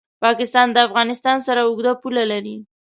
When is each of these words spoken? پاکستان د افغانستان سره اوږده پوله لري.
پاکستان 0.23 0.67
د 0.71 0.77
افغانستان 0.87 1.37
سره 1.47 1.61
اوږده 1.63 1.93
پوله 2.01 2.23
لري. 2.31 2.57